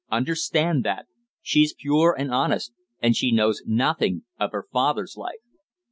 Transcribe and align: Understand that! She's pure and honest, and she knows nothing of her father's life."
Understand 0.09 0.83
that! 0.83 1.05
She's 1.43 1.75
pure 1.75 2.15
and 2.17 2.33
honest, 2.33 2.73
and 3.03 3.15
she 3.15 3.31
knows 3.31 3.61
nothing 3.67 4.23
of 4.39 4.51
her 4.51 4.65
father's 4.73 5.15
life." 5.15 5.41